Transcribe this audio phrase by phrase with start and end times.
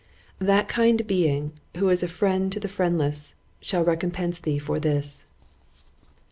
[0.39, 5.27] ——That kind BEING, who is a friend to the friendless, shall recompence thee for this.